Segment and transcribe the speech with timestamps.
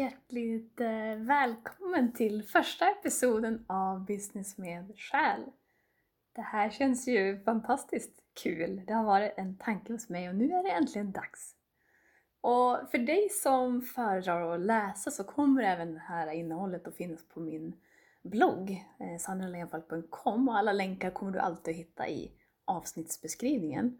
[0.00, 5.40] Hjärtligt eh, välkommen till första episoden av Business med själ.
[6.32, 8.82] Det här känns ju fantastiskt kul.
[8.86, 11.54] Det har varit en tanke hos mig och nu är det äntligen dags.
[12.40, 17.28] Och för dig som föredrar att läsa så kommer även det här innehållet att finnas
[17.28, 17.76] på min
[18.22, 22.32] blogg, eh, sandralenfalk.com och alla länkar kommer du alltid hitta i
[22.64, 23.98] avsnittsbeskrivningen.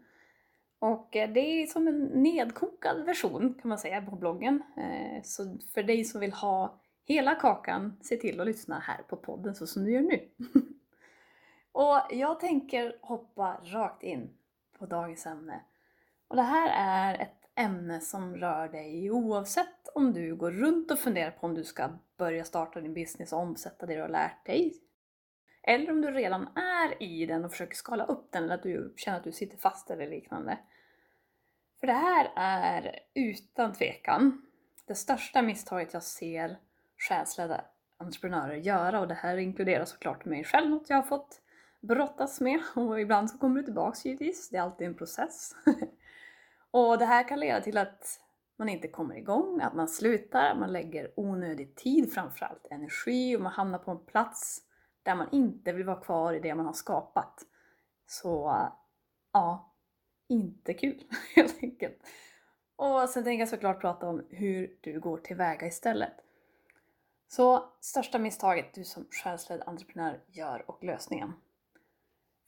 [0.81, 4.63] Och eh, det är som en nedkokad version kan man säga på bloggen.
[4.77, 9.17] Eh, så för dig som vill ha hela kakan, se till att lyssna här på
[9.17, 10.29] podden så som du gör nu.
[11.71, 14.29] Och jag tänker hoppa rakt in
[14.79, 15.61] på dagens ämne.
[16.27, 20.99] Och det här är ett ämne som rör dig oavsett om du går runt och
[20.99, 24.45] funderar på om du ska börja starta din business och omsätta det du har lärt
[24.45, 24.73] dig.
[25.63, 28.93] Eller om du redan är i den och försöker skala upp den eller att du
[28.97, 30.57] känner att du sitter fast eller liknande.
[31.81, 34.41] För det här är utan tvekan
[34.87, 36.57] det största misstaget jag ser
[36.97, 37.65] själsledda
[37.97, 41.41] entreprenörer göra och det här inkluderar såklart mig själv, något jag har fått
[41.79, 45.55] brottas med och ibland så kommer det tillbaks givetvis, det är alltid en process.
[46.71, 48.19] och det här kan leda till att
[48.57, 53.51] man inte kommer igång, att man slutar, man lägger onödig tid, framförallt energi och man
[53.51, 54.61] hamnar på en plats
[55.03, 57.41] där man inte vill vara kvar i det man har skapat.
[58.05, 58.67] Så
[59.33, 59.70] ja,
[60.31, 61.03] inte kul
[61.35, 61.97] helt enkelt.
[62.75, 66.13] Och sen tänker jag såklart prata om hur du går tillväga istället.
[67.27, 71.33] Så största misstaget du som själsledd entreprenör gör och lösningen.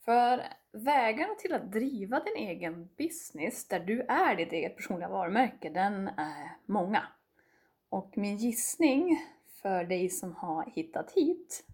[0.04, 5.70] För vägarna till att driva din egen business där du är ditt eget personliga varumärke,
[5.70, 7.06] den är många.
[7.88, 9.18] Och min gissning
[9.62, 11.66] för dig som har hittat hit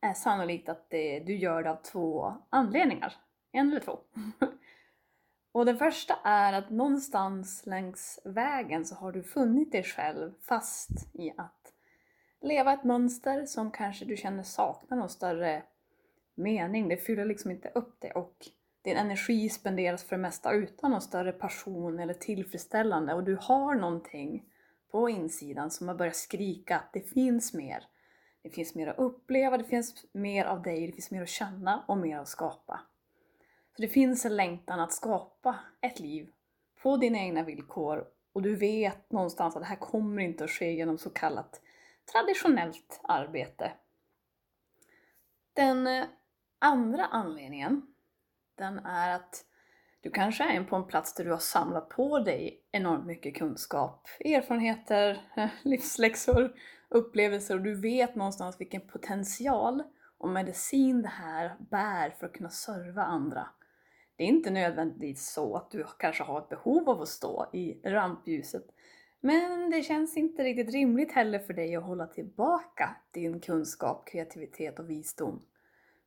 [0.00, 3.14] är sannolikt att det, du gör det av två anledningar.
[3.52, 3.98] En eller två.
[5.54, 10.90] Och den första är att någonstans längs vägen så har du funnit dig själv fast
[11.12, 11.72] i att
[12.40, 15.62] leva ett mönster som kanske du känner saknar någon större
[16.34, 16.88] mening.
[16.88, 18.48] Det fyller liksom inte upp det och
[18.82, 23.74] din energi spenderas för det mesta utan någon större passion eller tillfredsställande och du har
[23.74, 24.44] någonting
[24.90, 27.84] på insidan som har börjat skrika att det finns mer.
[28.42, 31.84] Det finns mer att uppleva, det finns mer av dig, det finns mer att känna
[31.88, 32.80] och mer att skapa.
[33.74, 36.28] För det finns en längtan att skapa ett liv
[36.82, 40.72] på dina egna villkor och du vet någonstans att det här kommer inte att ske
[40.72, 41.60] genom så kallat
[42.12, 43.72] traditionellt arbete.
[45.52, 46.04] Den eh,
[46.58, 47.86] andra anledningen,
[48.54, 49.44] den är att
[50.00, 54.08] du kanske är på en plats där du har samlat på dig enormt mycket kunskap,
[54.24, 55.30] erfarenheter,
[55.62, 56.54] livsläxor,
[56.88, 59.82] upplevelser och du vet någonstans vilken potential
[60.18, 63.48] och medicin det här bär för att kunna serva andra.
[64.16, 67.80] Det är inte nödvändigtvis så att du kanske har ett behov av att stå i
[67.84, 68.66] rampljuset.
[69.20, 74.78] Men det känns inte riktigt rimligt heller för dig att hålla tillbaka din kunskap, kreativitet
[74.78, 75.42] och visdom.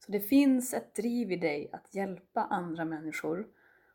[0.06, 3.48] Så det finns ett driv i dig att hjälpa andra människor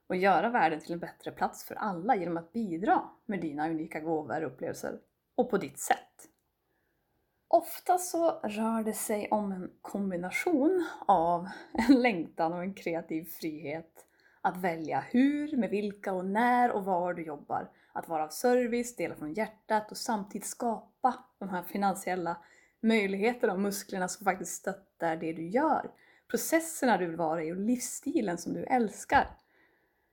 [0.06, 4.00] och göra världen till en bättre plats för alla genom att bidra med dina unika
[4.00, 4.98] gåvor och upplevelser
[5.34, 6.28] och på ditt sätt.
[7.48, 14.06] Ofta så rör det sig om en kombination av en längtan och en kreativ frihet
[14.42, 17.70] att välja hur, med vilka och när och var du jobbar.
[17.92, 22.36] Att vara av service, dela från hjärtat och samtidigt skapa de här finansiella
[22.80, 25.90] möjligheterna och musklerna som faktiskt stöttar det du gör.
[26.30, 29.36] Processerna du vill vara i och livsstilen som du älskar.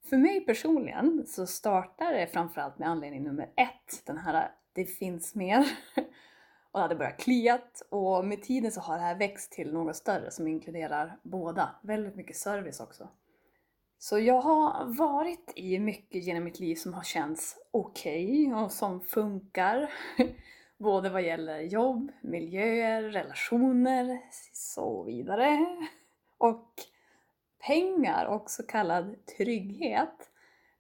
[0.10, 5.36] För mig personligen så startar det framförallt med anledning nummer ett, den här det finns
[5.36, 5.60] mer.
[6.72, 9.96] Och det hade börjat kliat och med tiden så har det här växt till något
[9.96, 11.76] större som inkluderar båda.
[11.82, 13.10] Väldigt mycket service också.
[14.02, 18.72] Så jag har varit i mycket genom mitt liv som har känts okej okay och
[18.72, 19.92] som funkar.
[20.78, 24.20] Både vad gäller jobb, miljöer, relationer,
[24.54, 25.78] så vidare.
[26.38, 26.74] Och
[27.68, 30.30] pengar och så kallad trygghet.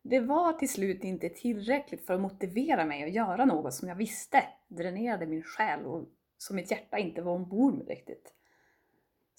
[0.01, 3.95] Det var till slut inte tillräckligt för att motivera mig att göra något som jag
[3.95, 6.05] visste dränerade min själ och
[6.37, 8.33] som mitt hjärta inte var ombord med riktigt.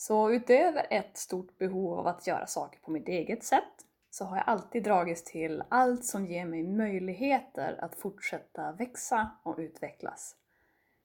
[0.01, 4.37] Så utöver ett stort behov av att göra saker på mitt eget sätt så har
[4.37, 10.37] jag alltid dragits till allt som ger mig möjligheter att fortsätta växa och utvecklas.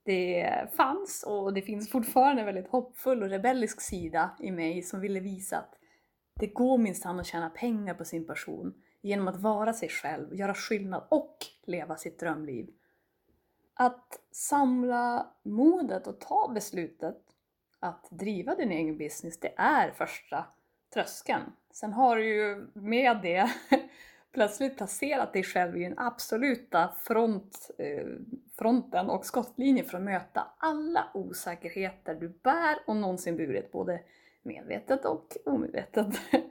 [0.04, 5.00] Det fanns och det finns fortfarande en väldigt hoppfull och rebellisk sida i mig som
[5.00, 5.76] ville visa att
[6.40, 10.54] det går minsann att tjäna pengar på sin person genom att vara sig själv, göra
[10.54, 12.70] skillnad och leva sitt drömliv.
[13.74, 17.25] Att samla modet och ta beslutet
[17.80, 20.46] att driva din egen business, det är första
[20.94, 21.44] tröskeln.
[21.72, 23.52] Sen har du ju med det
[24.34, 28.08] plötsligt placerat dig själv i den absoluta front, eh,
[28.58, 34.00] fronten och skottlinjen för att möta alla osäkerheter du bär och någonsin burit, både
[34.44, 36.08] medvetet och omedvetet.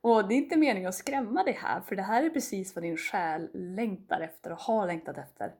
[0.00, 2.84] Och det är inte meningen att skrämma dig här, för det här är precis vad
[2.84, 5.54] din själ längtar efter och har längtat efter.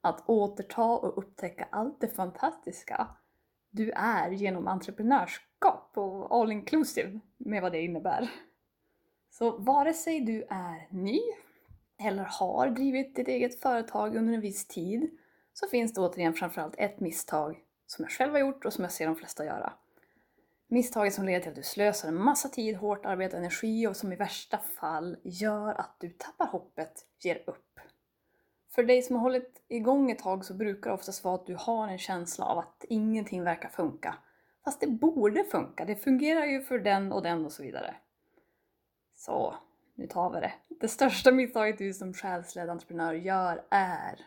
[0.00, 3.08] Att återta och upptäcka allt det fantastiska
[3.76, 8.30] du är genom entreprenörskap och all inclusive med vad det innebär.
[9.30, 11.20] Så vare sig du är ny
[11.98, 15.18] eller har drivit ditt eget företag under en viss tid
[15.52, 18.92] så finns det återigen framförallt ett misstag som jag själv har gjort och som jag
[18.92, 19.72] ser de flesta göra.
[20.68, 23.96] Misstaget som leder till att du slösar en massa tid, hårt arbete, och energi och
[23.96, 27.80] som i värsta fall gör att du tappar hoppet, ger upp.
[28.76, 31.56] För dig som har hållit igång ett tag så brukar det oftast vara att du
[31.58, 34.14] har en känsla av att ingenting verkar funka.
[34.64, 37.94] Fast det borde funka, det fungerar ju för den och den och så vidare.
[39.14, 39.54] Så,
[39.94, 40.52] nu tar vi det.
[40.68, 44.26] Det största misstaget du som själsledd entreprenör gör är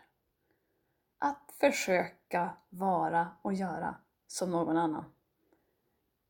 [1.18, 3.94] att försöka vara och göra
[4.26, 5.04] som någon annan.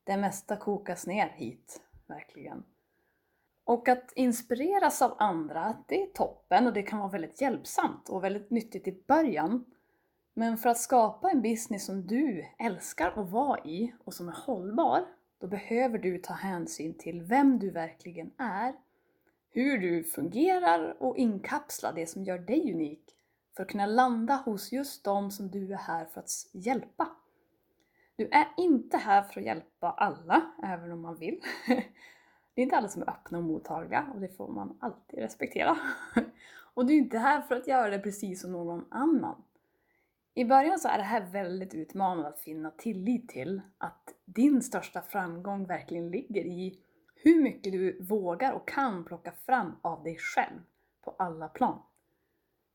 [0.05, 2.65] Det mesta kokas ner hit, verkligen.
[3.71, 8.25] Och att inspireras av andra, det är toppen och det kan vara väldigt hjälpsamt och
[8.25, 9.65] väldigt nyttigt i början.
[10.35, 14.33] Men för att skapa en business som du älskar att vara i och som är
[14.33, 15.05] hållbar,
[15.39, 18.75] då behöver du ta hänsyn till vem du verkligen är,
[19.51, 23.17] hur du fungerar och inkapsla det som gör dig unik
[23.57, 27.09] för att kunna landa hos just dem som du är här för att hjälpa.
[28.17, 31.41] Du är inte här för att hjälpa alla, även om man vill.
[32.61, 35.79] Det är inte alla som är öppna och mottagliga och det får man alltid respektera.
[36.75, 39.43] Och du är inte här för att göra det precis som någon annan.
[40.35, 45.03] I början så är det här väldigt utmanande att finna tillit till att din största
[45.03, 46.79] framgång verkligen ligger i
[47.15, 50.61] hur mycket du vågar och kan plocka fram av dig själv
[51.05, 51.83] på alla plan.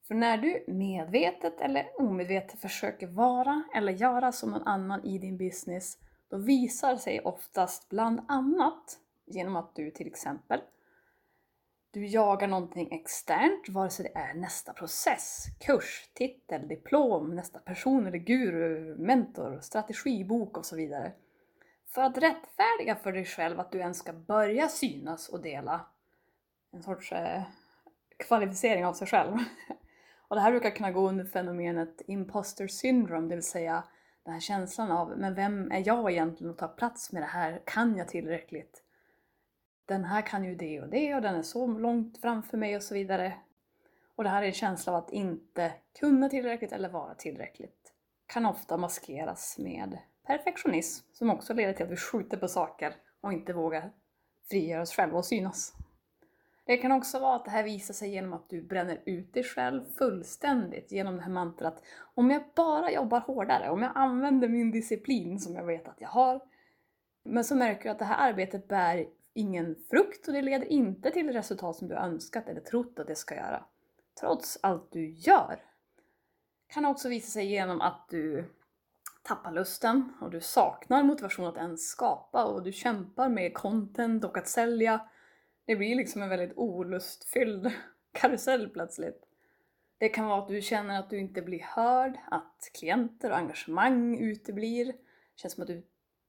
[0.07, 5.37] För när du medvetet eller omedvetet försöker vara eller göra som någon annan i din
[5.37, 5.97] business,
[6.29, 10.61] då visar sig oftast bland annat genom att du till exempel
[11.95, 18.07] du jagar någonting externt, vare sig det är nästa process, kurs, titel, diplom, nästa person
[18.07, 21.11] eller guru, mentor, strategibok och så vidare.
[21.87, 25.85] För att rättfärdiga för dig själv att du ens ska börja synas och dela
[26.71, 27.41] en sorts eh,
[28.17, 29.37] kvalificering av sig själv.
[30.27, 33.83] Och det här brukar kunna gå under fenomenet imposter syndrome, det vill säga
[34.23, 37.61] den här känslan av men vem är jag egentligen att ta plats med det här?
[37.65, 38.84] Kan jag tillräckligt?
[39.85, 42.83] Den här kan ju det och det och den är så långt framför mig och
[42.83, 43.33] så vidare.
[44.15, 47.93] Och det här är en känsla av att inte kunna tillräckligt eller vara tillräckligt.
[48.27, 53.33] Kan ofta maskeras med perfektionism som också leder till att vi skjuter på saker och
[53.33, 53.91] inte vågar
[54.49, 55.73] frigöra oss själva och synas.
[56.65, 59.43] Det kan också vara att det här visar sig genom att du bränner ut dig
[59.43, 61.83] själv fullständigt genom det här mantrat
[62.15, 66.09] om jag bara jobbar hårdare, om jag använder min disciplin som jag vet att jag
[66.09, 66.41] har,
[67.23, 71.11] men så märker du att det här arbetet bär ingen frukt och det leder inte
[71.11, 73.65] till resultat som du önskat eller trott att det ska göra.
[74.19, 75.63] Trots allt du gör.
[76.67, 78.45] Kan också visa sig genom att du
[79.23, 84.37] tappar lusten och du saknar motivation att ens skapa och du kämpar med content och
[84.37, 85.07] att sälja
[85.65, 87.71] det blir liksom en väldigt olustfylld
[88.11, 89.21] karusell plötsligt.
[89.97, 94.17] Det kan vara att du känner att du inte blir hörd, att klienter och engagemang
[94.19, 94.85] uteblir.
[94.85, 94.95] Det
[95.35, 95.83] känns som att du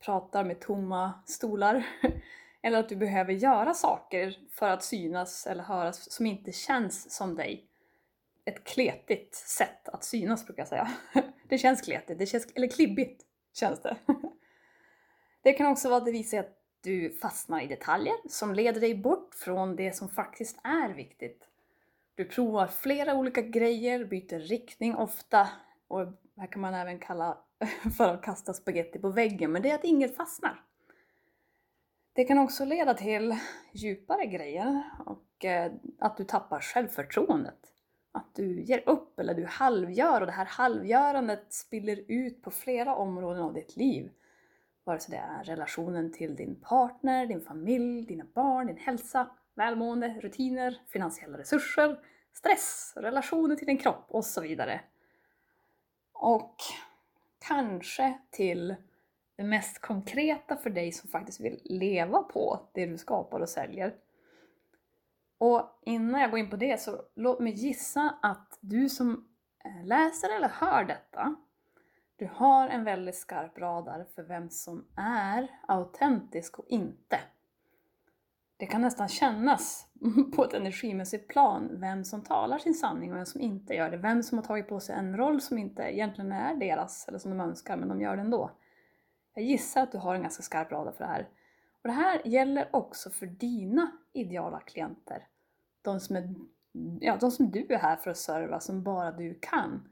[0.05, 1.87] pratar med tomma stolar.
[2.67, 7.35] Eller att du behöver göra saker för att synas eller höras som inte känns som
[7.35, 7.67] dig.
[8.45, 10.91] Ett kletigt sätt att synas brukar jag säga.
[11.49, 13.23] Det känns kletigt, det känns, eller klibbigt
[13.55, 13.97] känns det.
[15.43, 18.95] Det kan också vara att det visar att du fastnar i detaljer som leder dig
[18.95, 21.49] bort från det som faktiskt är viktigt.
[22.15, 25.49] Du provar flera olika grejer, byter riktning ofta.
[25.89, 26.07] och
[26.37, 27.39] här kan man även kalla
[27.97, 30.63] för att kasta spaghetti på väggen, men det är att inget fastnar.
[32.17, 33.37] Det kan också leda till
[33.73, 37.73] djupare grejer och eh, att du tappar självförtroendet.
[38.13, 42.95] Att du ger upp eller du halvgör och det här halvgörandet spiller ut på flera
[42.95, 44.11] områden av ditt liv.
[44.85, 50.21] Vare sig det är relationen till din partner, din familj, dina barn, din hälsa, välmående,
[50.23, 52.01] rutiner, finansiella resurser,
[52.33, 54.81] stress, relationer till din kropp och så vidare.
[56.13, 56.57] Och
[57.49, 58.77] kanske till
[59.37, 63.95] det mest konkreta för dig som faktiskt vill leva på det du skapar och säljer.
[65.38, 69.28] Och innan jag går in på det så låt mig gissa att du som
[69.64, 71.37] eh, läser eller hör detta,
[72.16, 77.21] du har en väldigt skarp radar för vem som är autentisk och inte.
[78.57, 79.87] Det kan nästan kännas
[80.37, 83.97] på ett energimässigt plan vem som talar sin sanning och vem som inte gör det.
[83.97, 87.31] Vem som har tagit på sig en roll som inte egentligen är deras, eller som
[87.31, 88.50] de önskar, men de gör det ändå.
[89.37, 91.28] Jag gissar att du har en ganska skarp radar för det här.
[91.83, 95.28] Och det här gäller också för dina ideala klienter.
[95.83, 96.35] De som, är,
[97.00, 99.88] ja, de som du är här för att serva, som bara du kan.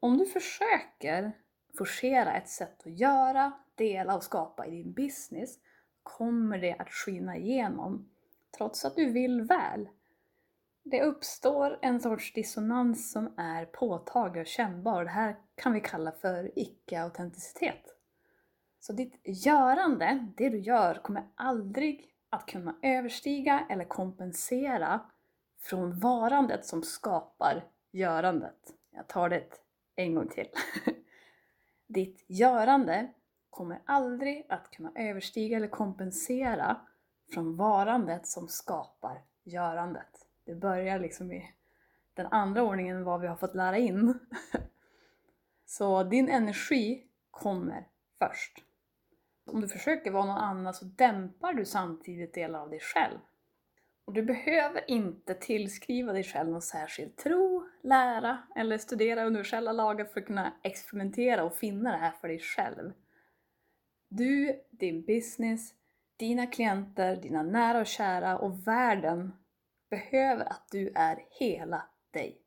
[0.00, 1.32] Om du försöker
[1.78, 5.58] forcera ett sätt att göra, dela och skapa i din business
[6.02, 8.10] kommer det att skina igenom,
[8.56, 9.88] trots att du vill väl.
[10.82, 15.04] Det uppstår en sorts dissonans som är påtaglig och kännbar.
[15.04, 17.93] Det här kan vi kalla för icke-autenticitet.
[18.86, 25.00] Så ditt görande, det du gör, kommer aldrig att kunna överstiga eller kompensera
[25.60, 28.74] från varandet som skapar görandet.
[28.90, 29.46] Jag tar det
[29.96, 30.48] en gång till.
[31.86, 33.12] Ditt görande
[33.50, 36.80] kommer aldrig att kunna överstiga eller kompensera
[37.34, 40.26] från varandet som skapar görandet.
[40.44, 41.54] Det börjar liksom i
[42.14, 44.18] den andra ordningen vad vi har fått lära in.
[45.66, 47.88] Så din energi kommer
[48.18, 48.64] först.
[49.46, 53.18] Om du försöker vara någon annan så dämpar du samtidigt delar av dig själv.
[54.04, 60.04] Och du behöver inte tillskriva dig själv någon särskild tro, lära eller studera universella lagar
[60.04, 62.92] för att kunna experimentera och finna det här för dig själv.
[64.08, 65.74] Du, din business,
[66.16, 69.32] dina klienter, dina nära och kära och världen
[69.90, 72.40] behöver att du är hela dig.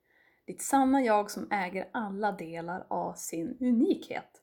[0.45, 4.36] Ditt sanna jag som äger alla delar av sin unikhet.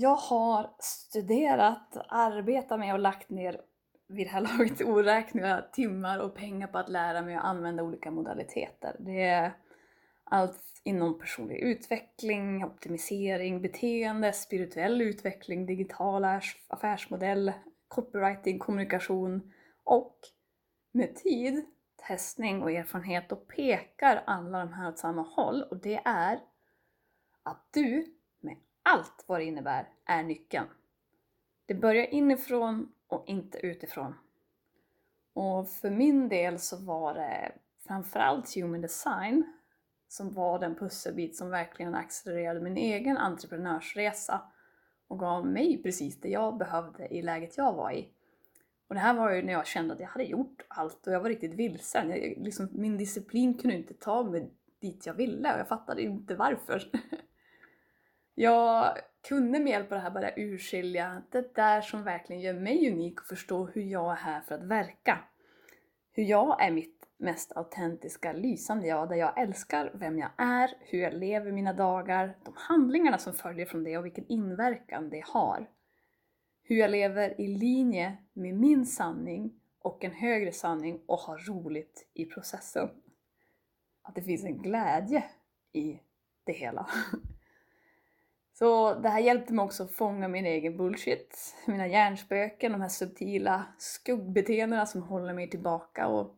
[0.00, 3.60] Jag har studerat, arbetat med och lagt ner
[4.08, 8.10] vid det här laget oräkneliga timmar och pengar på att lära mig att använda olika
[8.10, 8.96] modaliteter.
[8.98, 9.52] Det är
[10.24, 16.24] allt inom personlig utveckling, optimisering, beteende, spirituell utveckling, digital
[16.68, 17.52] affärsmodell,
[17.88, 19.52] copywriting, kommunikation
[19.84, 20.18] och
[20.92, 21.64] med tid,
[22.08, 26.40] testning och erfarenhet, då pekar alla de här åt samma håll och det är
[27.42, 28.17] att du,
[28.88, 30.66] allt vad det innebär, är nyckeln.
[31.66, 34.14] Det börjar inifrån och inte utifrån.
[35.32, 37.52] Och för min del så var det
[37.86, 39.52] framförallt human design
[40.08, 44.42] som var den pusselbit som verkligen accelererade min egen entreprenörsresa
[45.08, 48.08] och gav mig precis det jag behövde i läget jag var i.
[48.88, 51.20] Och det här var ju när jag kände att jag hade gjort allt och jag
[51.20, 52.10] var riktigt vilsen.
[52.10, 56.34] Jag, liksom, min disciplin kunde inte ta mig dit jag ville och jag fattade inte
[56.34, 56.82] varför.
[58.40, 62.92] jag kunde med hjälp av det här börja urskilja det där som verkligen gör mig
[62.92, 65.18] unik och förstå hur jag är här för att verka.
[66.12, 70.98] Hur jag är mitt mest autentiska, lysande jag, där jag älskar vem jag är, hur
[70.98, 75.70] jag lever mina dagar, de handlingarna som följer från det och vilken inverkan det har.
[76.62, 82.10] Hur jag lever i linje med min sanning och en högre sanning och har roligt
[82.14, 82.88] i processen.
[84.02, 85.24] Att det finns en glädje
[85.72, 86.00] i
[86.44, 86.88] det hela.
[88.58, 92.88] Så det här hjälpte mig också att fånga min egen bullshit, mina hjärnspöken, de här
[92.88, 96.34] subtila skuggbeteendena som håller mig tillbaka och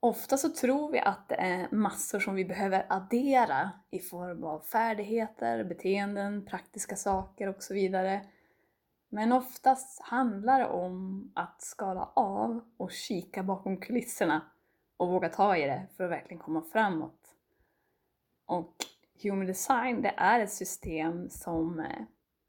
[0.00, 4.60] Ofta så tror vi att det är massor som vi behöver addera i form av
[4.60, 8.26] färdigheter, beteenden, praktiska saker och så vidare.
[9.08, 14.42] Men oftast handlar det om att skala av och kika bakom kulisserna
[14.96, 17.20] och våga ta i det för att verkligen komma framåt.
[18.46, 18.74] Och
[19.22, 22.02] Human Design, det är ett system som, eh,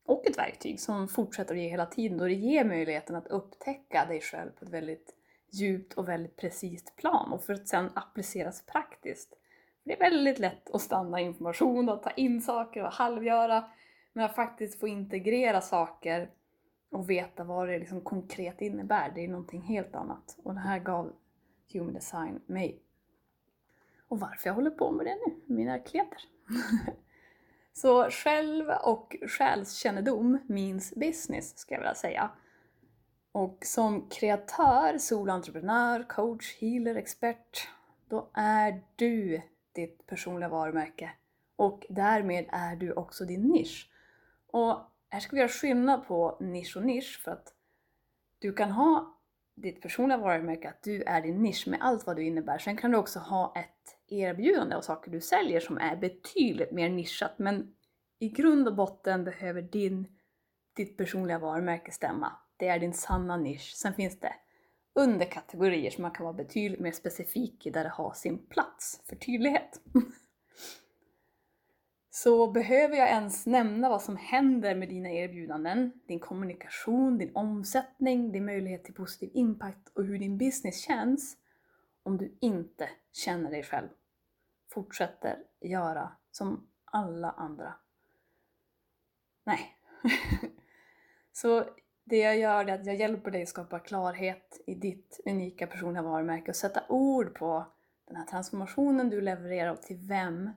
[0.05, 4.05] och ett verktyg som fortsätter att ge hela tiden och det ger möjligheten att upptäcka
[4.05, 5.15] dig själv på ett väldigt
[5.51, 9.33] djupt och väldigt precis plan och för att sen appliceras praktiskt.
[9.83, 13.69] Det är väldigt lätt att stanna information och ta in saker och halvgöra,
[14.13, 16.29] men att faktiskt få integrera saker
[16.91, 20.37] och veta vad det liksom konkret innebär, det är någonting helt annat.
[20.43, 21.13] Och det här gav
[21.73, 22.81] Human Design mig.
[24.07, 26.21] Och varför jag håller på med det nu, mina klienter.
[27.73, 32.31] Så själv och själskännedom means business, ska jag vilja säga.
[33.31, 37.67] Och som kreatör, solentreprenör, coach, healer, expert,
[38.09, 41.11] då är du ditt personliga varumärke.
[41.55, 43.91] Och därmed är du också din nisch.
[44.47, 44.77] Och
[45.09, 47.53] här ska vi göra skillnad på nisch och nisch för att
[48.39, 49.17] du kan ha
[49.55, 52.57] ditt personliga varumärke, att du är din nisch med allt vad du innebär.
[52.57, 56.89] Sen kan du också ha ett erbjudande och saker du säljer som är betydligt mer
[56.89, 57.39] nischat.
[57.39, 57.75] Men
[58.19, 60.07] i grund och botten behöver din,
[60.75, 62.31] ditt personliga varumärke stämma.
[62.57, 63.73] Det är din sanna nisch.
[63.75, 64.33] Sen finns det
[64.95, 69.15] underkategorier som man kan vara betydligt mer specifik i där det har sin plats för
[69.15, 69.81] tydlighet.
[72.09, 78.31] Så behöver jag ens nämna vad som händer med dina erbjudanden, din kommunikation, din omsättning,
[78.31, 81.37] din möjlighet till positiv impact och hur din business känns
[82.03, 83.87] om du inte känner dig själv.
[84.77, 87.73] Fortsätter göra som alla andra.
[89.43, 89.75] Nej.
[91.31, 91.63] Så
[92.03, 96.03] det jag gör är att jag hjälper dig att skapa klarhet i ditt unika personliga
[96.03, 97.65] varumärke och sätta ord på
[98.07, 100.49] den här transformationen du levererar och till vem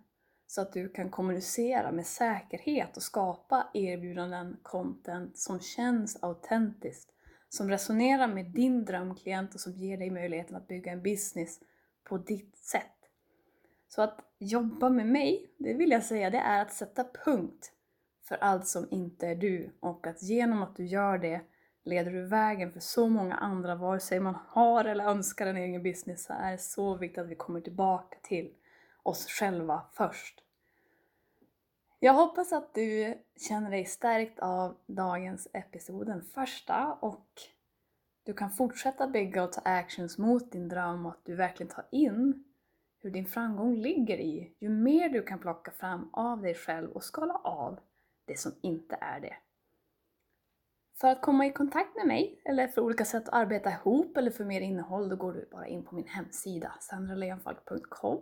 [0.47, 7.11] så att du kan kommunicera med säkerhet och skapa erbjudanden, content som känns autentiskt,
[7.49, 11.61] som resonerar med din drömklient och som ger dig möjligheten att bygga en business
[12.05, 13.00] på ditt sätt.
[13.91, 17.73] Så att jobba med mig, det vill jag säga, det är att sätta punkt
[18.23, 21.41] för allt som inte är du och att genom att du gör det
[21.83, 25.83] leder du vägen för så många andra, vare sig man har eller önskar en egen
[25.83, 28.55] business, så är det så viktigt att vi kommer tillbaka till
[29.03, 30.43] oss själva först.
[31.99, 33.19] Jag hoppas att du
[33.49, 37.29] känner dig stärkt av dagens episod, den första, och
[38.23, 41.87] du kan fortsätta bygga och ta actions mot din dröm och att du verkligen tar
[41.91, 42.45] in
[43.01, 47.05] hur din framgång ligger i ju mer du kan plocka fram av dig själv och
[47.05, 47.81] skala av
[48.25, 49.37] det som inte är det.
[51.01, 54.31] För att komma i kontakt med mig, eller för olika sätt att arbeta ihop eller
[54.31, 58.21] för mer innehåll, då går du bara in på min hemsida, sandraleonfalk.com.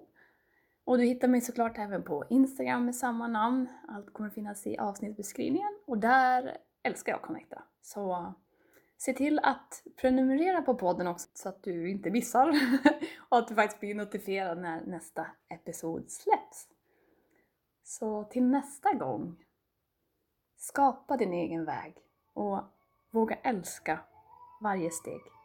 [0.84, 3.68] Och du hittar mig såklart även på Instagram med samma namn.
[3.88, 7.62] Allt kommer finnas i avsnittsbeskrivningen och där älskar jag att connecta.
[7.82, 8.34] Så
[8.98, 12.48] se till att prenumerera på podden också så att du inte missar
[13.28, 16.68] och att du faktiskt blir notifierad när nästa episod släpps.
[17.82, 19.36] Så till nästa gång,
[20.56, 21.96] skapa din egen väg
[22.34, 22.60] och
[23.10, 24.00] våga älska
[24.60, 25.37] varje steg.